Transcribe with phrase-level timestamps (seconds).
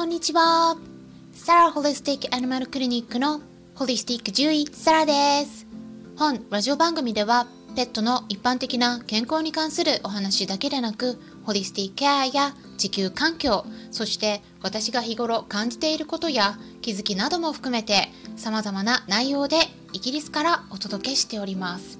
[0.00, 0.78] こんにちは。
[1.34, 3.42] サラホリスティックアニマルクリニックの
[3.74, 5.66] ホリスティック獣医サラです。
[6.16, 7.46] 本ラジオ番組では
[7.76, 19.58] ペットの一般的な健康に関するお話だけでなく、ホリスティックケアや地球環境、そして私が日頃感じていることや気づきなども含めて様々な内容で
[19.92, 21.98] イギリスからお届けしております。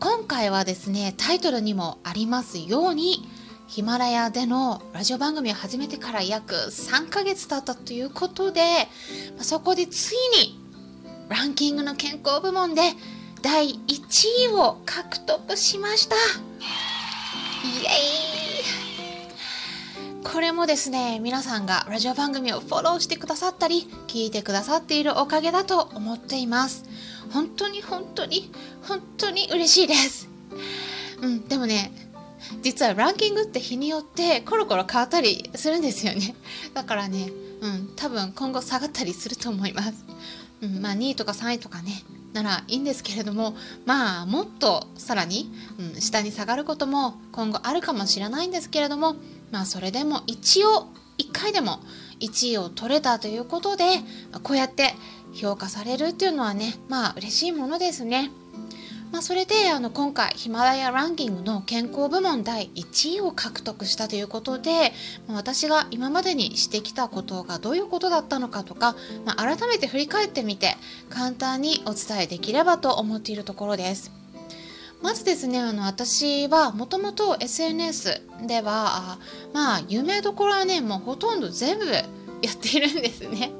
[0.00, 3.26] 今回はですね、タイトルにもありますように、
[3.70, 8.60] ヒマラヤでのラジオ番組を始めてから約3ヶ月経ったということで、
[9.38, 10.58] そこでついに
[11.28, 12.82] ランキングの健康部門で
[13.42, 13.76] 第1
[14.46, 16.16] 位を獲得しました。
[16.16, 16.18] イ
[17.86, 17.90] エー
[20.18, 26.86] イこれもですね、皆さんがラジオ番組をフォローしてくださったり、聞いてくださっているおかげだと思っています。
[27.32, 28.50] 本当に本当に
[28.82, 30.28] 本当に嬉しいです。
[31.22, 31.92] うん、でもね、
[32.62, 36.34] 実はランキングって日によってコロコロ変わったりするんですよね
[36.74, 40.04] だからねうん多分今後下がったりすると思います、
[40.62, 49.16] うん、まあ2位とか3位とかねならいいんですけれどもまあもっとさらに、うん、下に下がることも今後あるかもしれないんですけれども
[49.50, 51.80] まあそれでも一応1回でも
[52.20, 53.84] 1位を取れたということで
[54.42, 54.94] こうやって
[55.34, 58.30] 評価されるっていうのはねまあ嬉しいものですね。
[59.12, 64.92] まあ、それであの今回ヒマラヤランキングの健康部門第1位を獲得したということで、
[65.26, 68.94] まあ、私が今までにしてきたことがどういうことだったのかとか、
[69.24, 70.76] まあ、改めて振り返ってみて
[71.08, 74.12] 簡単にお伝えできればと思っているところです。
[75.02, 79.18] まずですねあの私はもともと SNS では
[79.54, 82.02] まあ有名どころはねもうほとんど全部や
[82.52, 83.50] っているんですね。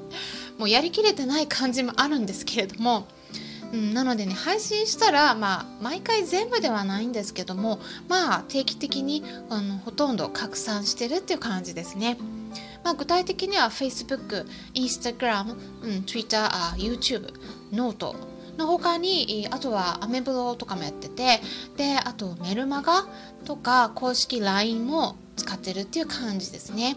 [0.59, 3.06] もうやりきれてない感じもあるんですけれども
[3.72, 12.18] うん、なのでね配信したら、まあ、毎回全部ではないんですけどもまあ定期的にあのほとんど拡散してるっていう感じですね。
[12.82, 16.48] まあ、具体的には Facebook、Instagram、うん、Twitter、
[16.78, 17.28] YouTube、
[17.72, 18.16] ノート
[18.56, 21.41] の他にあとはアメブロとかもやってて
[21.76, 23.06] であとメルマガ
[23.44, 26.97] とか公式 LINE も使ってるっていう感じですね。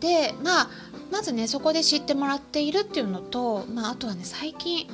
[0.00, 0.70] でまあ
[1.12, 4.88] まずねそこで知ってもらっているっていうのと、まあ、あとはね最近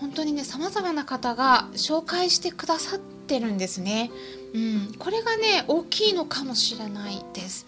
[0.00, 4.10] 本当にね様々な方が紹介してくださってるんですね。
[4.54, 7.66] うん、これがね大きいのかもしれないです。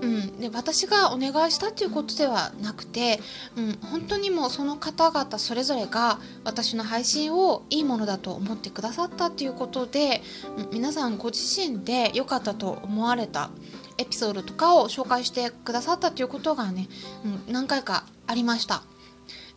[0.00, 3.20] うん、で私がお願いしたっていうことではなくて、
[3.56, 10.22] うん、本当にもうその方々それぞれが私の配信をいいものだと思ってくださったっていうことで、
[10.56, 13.50] うん、皆さんご自身で良かったと思われた
[13.98, 16.88] エピソードとかを紹介してくださったということがね、
[17.24, 18.82] うん、何回かありました。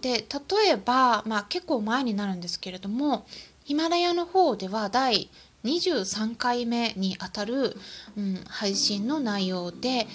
[0.05, 3.25] で例えば、まあ、結構前になるんですけれども
[3.63, 5.31] ヒマラヤの方では第
[5.63, 7.75] 23回目にあたる、
[8.15, 10.05] うん、配信の内容で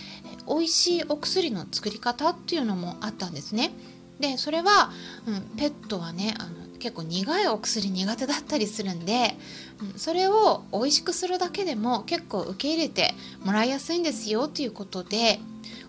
[0.46, 3.72] 美味しいお薬の作り方っていうのもあったんですね。
[4.20, 4.92] でそれは、
[5.26, 9.36] うん、ペットはねあの結構苦いお薬苦手だったりするんで、
[9.82, 13.12] うん、それを美味しくするだけでも結構受け入れて
[13.44, 15.40] もらいやすいんですよということで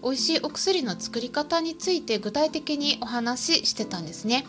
[0.04, 4.46] 美味しいお薬の作り方について具体的にお話ししてたんですね。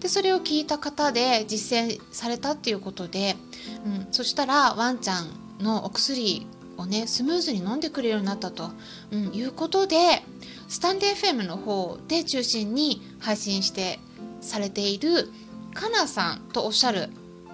[0.00, 3.36] でそれを聞いた方で実践されたっていうことで、
[3.86, 5.28] うん、そしたらワンちゃん
[5.60, 8.70] のお薬をねスムーズに飲んでくれるようになったと、
[9.12, 9.96] うん、いうことで
[10.68, 14.00] スタンデー FM の方で中心に配信して
[14.40, 15.30] されている
[15.72, 17.08] かなさんとおっしゃる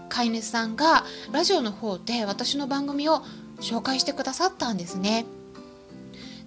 [0.08, 3.22] 飼い主さんがラジオの方で私の番組を
[3.60, 5.26] 紹介してくださったんですね。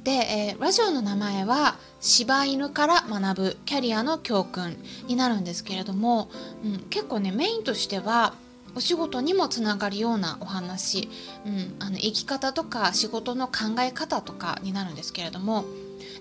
[0.03, 6.29] で、えー、ラジオの名前は柴犬から学ぶキャリアの教訓になるんですけれども、
[6.63, 8.34] うん、結構ねメインとしては
[8.75, 11.09] お仕事にもつながるようなお話、
[11.45, 15.66] うん、あの生き方とか仕事の考え方とかになるんですけれども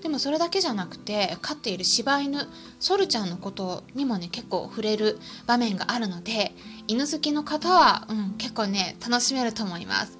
[0.03, 2.49] でもそれだけじゃなくて飼っている柴犬
[2.81, 6.53] ソルちゃんのことにもね結構触れる場面があるので
[6.87, 10.20] 犬好きの方は、うん、結構ね楽しめると思います。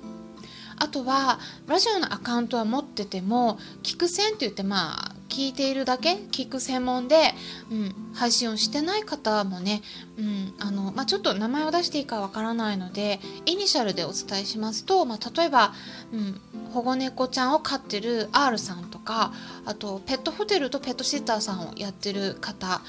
[0.81, 7.35] あとはラジオのアカウントは持ってても聞く専って言ってまあ聞いているだけ聞く専門で、
[7.71, 9.83] うん、配信をしてない方もね、
[10.19, 15.73] うんあのまあ、ちょっと名前を出していいかわからないのでイニシャルでお伝えしますと、まあ、例えば、
[16.13, 16.41] うん、
[16.73, 19.33] 保護猫ちゃんを飼ってる R さんとか
[19.67, 22.81] あとペットホテルとペットシッターさんをやってる方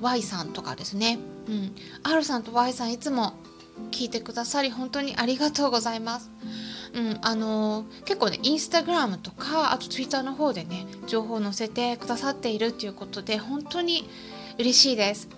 [0.00, 1.18] Y さんとかですね、
[1.48, 3.34] うん、R さんと Y さんいつも
[3.90, 6.30] 聞いてくださり本当にありがとうございます。
[6.92, 14.08] うん、あの結構ねインスタグラムとかあとツイッターの方でね情報を載せてくださっているっていうことで本当に
[14.58, 15.28] 嬉しいです。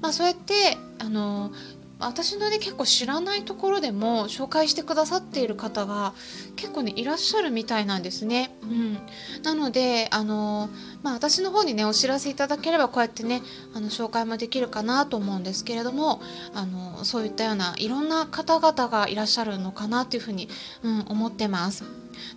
[0.00, 1.52] まあ、そうやってあの
[2.00, 6.14] 私のね結構知らないところでも紹介してくださっている方が
[6.56, 8.54] 結構ねいらっしゃるみたいなんですね。
[8.62, 8.98] うん、
[9.42, 10.68] なのであの
[11.02, 13.42] まあ、私の方にねお知らせいただければこうやってね
[13.74, 16.20] あの紹介もできるかなと思うんですけれども
[16.54, 20.48] あのそういったようないろんな方々がいらっしゃるのかなというふうに、
[20.82, 21.84] うん、思ってます。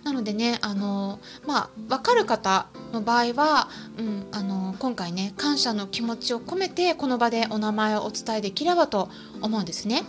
[0.04, 3.68] なのでねあのまあ分かる方の場合は、
[3.98, 9.08] うん、あの今回ね感謝の気持ちを込めてこの場でお名前をお伝えできればと
[9.40, 10.04] 思うんですね。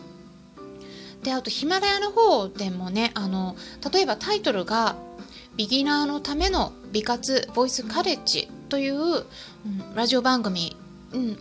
[1.23, 3.55] であとヒマラヤの方でもねあの
[3.91, 4.95] 例えばタイトルが
[5.55, 9.25] 「ビギナーのための美活ボイスカレッジ」という、うん、
[9.95, 10.75] ラジオ番組、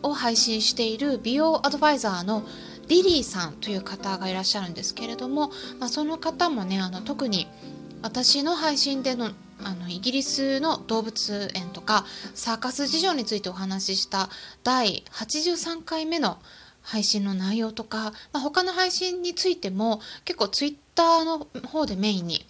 [0.02, 2.44] を配信している美容アドバイザーの
[2.88, 7.48] リリーさんという方がいらっしゃるんですけれども、まあ、その方もねあの特に
[8.02, 9.30] 私の配信での
[9.64, 12.04] あのイギリスの動物園とか
[12.34, 14.28] サーカス事情についてお話しした
[14.64, 16.38] 第83回目の
[16.82, 22.44] 配信の内容とか、まあ、他の配信についても結構ツイッターの方でメインに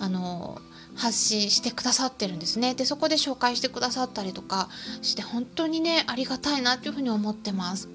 [0.00, 0.60] あの
[0.96, 2.74] 発信してくださってるんですね。
[2.74, 4.68] でそこで紹介してくださったりとか
[5.02, 7.88] して本当にねありがたいなっていうふうに思ってます。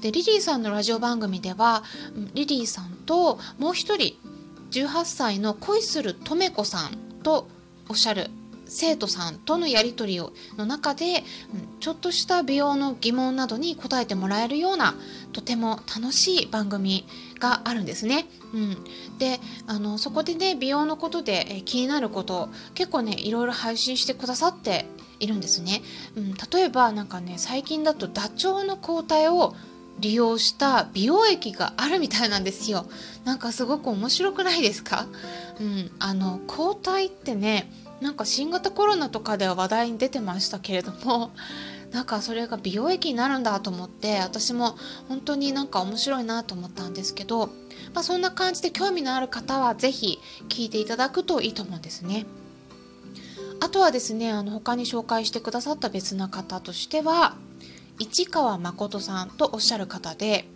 [0.00, 1.82] でリリーさんのラジオ番組では
[2.34, 4.16] リリーさんともう一人
[4.70, 7.48] 18歳の恋するとめこさんと
[7.88, 8.30] おっしゃる
[8.66, 11.24] 生徒さんとのやり取りをの中で
[11.80, 14.94] ちょっとした美容の疑問などに答えてもらえるような
[15.32, 17.06] とても楽しい番組
[17.38, 18.26] があるんですね。
[18.52, 18.76] うん、
[19.18, 24.86] であのそこでね美容のことで、え気になること結構ねいろいろ配信してくださって
[25.20, 25.82] いるんですね。
[26.16, 29.54] うん、例えばなんかね最近だとダチョウの抗体を
[30.00, 32.86] 利用した美容液があるみたいなんですよ
[33.24, 35.06] なんかすごく面白くないですか？
[35.60, 37.70] うんあの抗体ってね
[38.00, 41.30] なんか新型コロナとかでは話題に出てましたけれども
[41.92, 44.76] なんかそれが美容液になるんだと思って私も
[45.08, 47.46] 本当になんか面白いなと思ったんですけど、
[47.94, 50.18] まあ、そんな感じで興味のある方は是非
[50.48, 52.26] 聞いていただくといいと思うんですね。
[53.60, 57.36] あとはですねあの他に紹介してくださった別な方としては
[57.98, 60.46] 市川誠さんとおっしゃる方で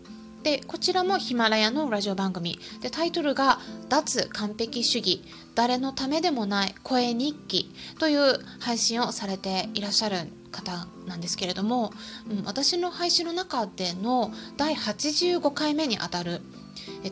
[0.43, 2.59] でこちらもヒマラヤのラジオ番組。
[2.81, 5.25] でタイトルが「脱完璧主義。
[5.55, 11.93] 誰のためでもない声日記」という配信をされていらっしゃる方なんですけれども、
[12.31, 16.41] うん、私の配信の中での第85回目にあたる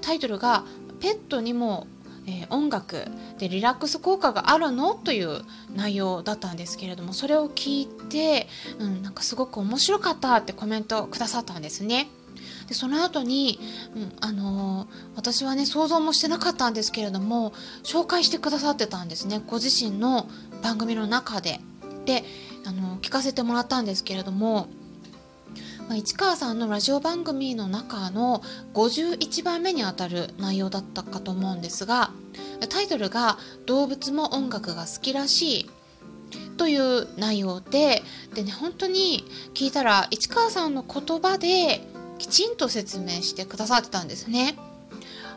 [0.01, 0.65] タイトルが
[1.01, 1.87] 「ペットにも、
[2.51, 3.07] 音楽。
[3.39, 4.95] でリラックス効果があるの？
[4.95, 5.43] という
[5.75, 12.09] 内容だったんですけれどもそれを聞いて、うん、なんかすごく面白かったってコメントくださったんですね。
[12.67, 13.59] でその後に、
[13.95, 17.53] うん、あのー、私はね想像もしてなかったんですけれども
[17.85, 20.27] 紹介してくださってたんですねご自身の
[20.63, 21.61] 番組の中で。
[22.05, 22.25] で、
[22.65, 24.69] あのー、聞かせてもらったんですけれども
[25.89, 28.43] まあ、市川さんのラジオ番組の中の
[28.75, 32.11] 51番目にあたる内容だったかと思うんですが
[32.69, 35.71] タイトルが「動物も音楽が好きらしい」
[36.57, 38.03] という内容で
[38.35, 39.25] でね本当に
[39.55, 41.87] 聞いたら市川さんの言葉で
[42.19, 44.57] きちんと説明してくださってたんですね。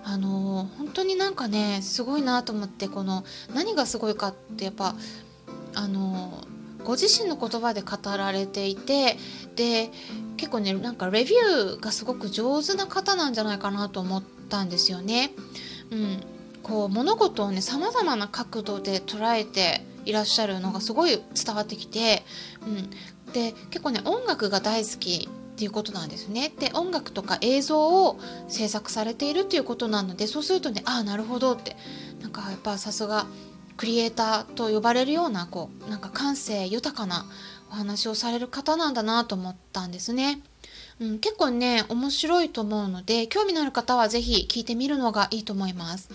[0.03, 3.23] あの本当になんかねすごいなと思ってこの
[3.53, 4.95] 何がすごいかってやっぱ
[5.75, 6.45] あの
[6.83, 9.17] ご自身の言葉で語られていて
[9.55, 9.91] で
[10.37, 15.31] 結構ねなんかレビューがすごく上手な方なんじゃないかなと思ったんですよね。
[15.91, 16.23] うん、
[16.63, 22.24] こう物事をねさまざまな角度で捉えていらっしゃるのがすごい伝わってきて、
[22.65, 22.89] うん、
[23.33, 25.29] で結構ね音楽が大好き
[25.60, 26.54] っていうことなんですね。
[26.58, 31.75] で音楽とか映像を制作されているっていうことなのでそうするとねああなるほどって
[32.22, 33.28] なんかやっぱさすが
[33.75, 37.25] クリエイターと呼ばれるようなこうなんか感性豊かな
[37.70, 40.42] お話をされる方なんだなと思ったんですね。
[41.01, 46.10] うん、結構ね面白いと思うので興味のある方は是非聞いてみるのがいいと思います。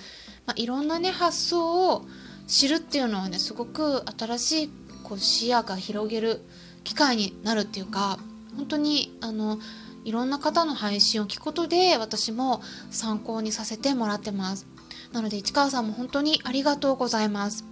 [0.47, 2.07] まあ、いろんなね発想を
[2.47, 4.71] 知るっていうのはねすごく新しい
[5.03, 6.41] こう視野が広げる
[6.83, 8.19] 機会になるっていうか
[8.57, 9.59] 本当にあの
[10.05, 14.67] いろんな方の配信を聞くことで私も参考にさせてもらってます。
[15.13, 17.65] なので市川さんも本当にありがとうございます。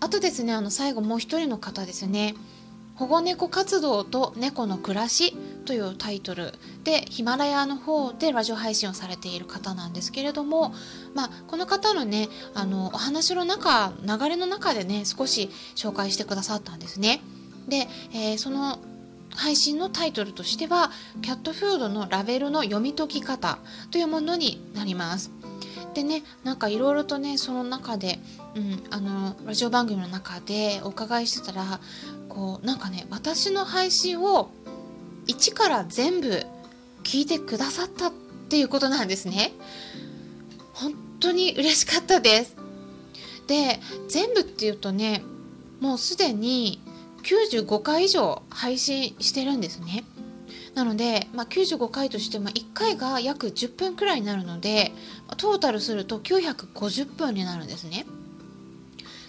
[0.00, 2.34] あとですねあの最後もう一人の方ですね。
[2.94, 6.52] 保護猫活動と猫の暮らしというタイトル
[6.84, 10.74] でヒマラヤの方でラジオ配信をされている方なんですけれども、
[11.14, 17.22] まあ、この方のねあのお話の中流れの中でね少し紹介してくださったんですね。
[17.66, 18.78] で、えー、その
[19.34, 20.90] 配信のタイトルとしては
[21.22, 23.58] キャットフードのラベルの読み解き方
[23.90, 25.30] というものになります。
[25.94, 28.18] でねなんかいろいろとねその中で、
[28.54, 31.80] うん、あのラジオ番組の中でお伺いしてたら
[32.28, 34.50] こうなんかね私の配信を
[35.26, 36.44] 一から全部
[37.02, 38.12] 聞いてくださったっ
[38.48, 39.52] ていうことなんですね。
[40.72, 42.56] 本当に嬉しかったです。
[43.46, 45.22] で全部っていうとね
[45.80, 46.80] もうすでに
[47.22, 50.04] 95回以上配信してるんですね。
[50.74, 54.92] なので、まあ、95回としても1回が約10分くらいになるので
[55.36, 58.06] トータルすると950分になるんですね。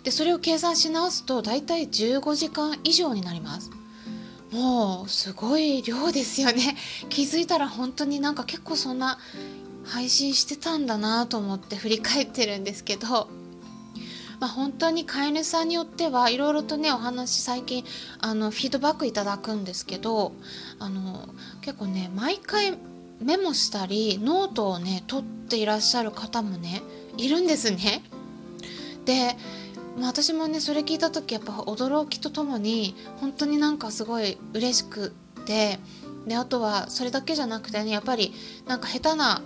[0.03, 3.71] でそれを計算し直すと大体15時間以上になります。
[4.51, 6.77] もうすごい量ですよね
[7.09, 9.17] 気づいたら本当になんか結構そんな
[9.83, 13.27] 配信してたんだなと思って振り返ってるんですけど
[14.43, 17.85] まあ、本当に飼い主さんによってはいろいろとねお話最近
[18.19, 20.33] あのフィードバックいただくんですけど
[20.79, 21.29] あの
[21.61, 22.77] 結構ね毎回
[23.21, 26.81] メモしたりノートをね取っていらっしゃる方もね
[27.15, 28.03] いるんですね。
[29.05, 29.37] で
[29.97, 35.13] まあ、私もねそれ聞いた時やっぱ驚きとともに本当になんかすごい嬉しく
[35.45, 35.79] て
[36.27, 38.33] であとはそれだけじゃなくてねやっぱり
[38.67, 39.41] なんか下手な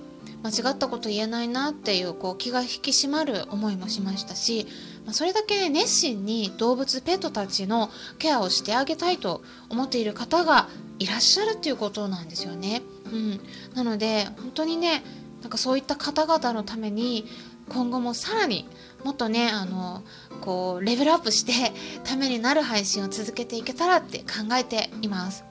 [0.47, 4.65] 間違ったこと言えないなっていうこう気が引き締まる思いもしましたし、
[5.05, 12.81] ま、それだけ熱心に動物ペットたちのケアをしてあげたいと思っている方がいらっしゃるっていうことなんですよね。
[13.05, 13.41] うん、
[13.73, 15.03] なので本当にね
[15.41, 17.25] なんかそういった方々のために
[17.69, 18.67] 今後もさらに
[19.03, 20.03] もっとねあの
[20.39, 21.73] こうレベルアップして
[22.05, 25.43] ためになる配信を続けていけたらって考えています。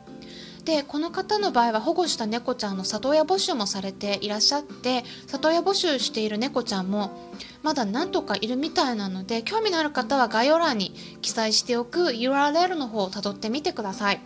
[0.67, 7.31] でこの方の場合は保護した猫ちゃんの里親募集もされていらっしゃって里親募集している猫ちゃんも
[7.63, 10.93] まだ何とかいるみたいなので興味のある方は概要欄に
[11.23, 14.21] 記載しておく URL の方をたどってみてください。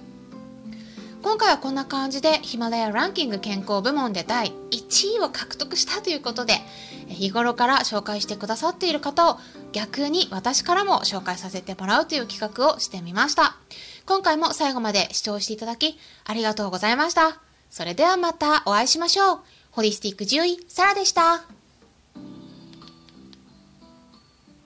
[1.23, 6.55] 今回はこんな感じでヒマラヤランキング健康部門で第1地位を獲得したということで
[7.09, 9.39] 日頃から紹介してくださっている方を
[9.73, 13.57] 逆に私からも紹介させてもらうという企画をしてみました。
[14.07, 17.41] 今回も最後まで視聴していただきありがとうございました。
[17.71, 19.39] それではまたお会いしましょう。
[19.71, 21.60] ホリスティック獣医、サラでした。